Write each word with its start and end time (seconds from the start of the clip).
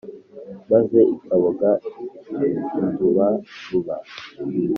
maze 0.69 0.99
ikaboga 1.15 1.69
indubaruba 2.79 3.95